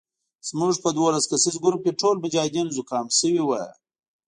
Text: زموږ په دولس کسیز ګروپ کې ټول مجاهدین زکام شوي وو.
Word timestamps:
زموږ 0.49 0.73
په 0.83 0.89
دولس 0.97 1.25
کسیز 1.31 1.55
ګروپ 1.63 1.81
کې 1.85 1.97
ټول 2.01 2.15
مجاهدین 2.25 2.67
زکام 2.77 3.05
شوي 3.19 3.41
وو. 3.43 3.61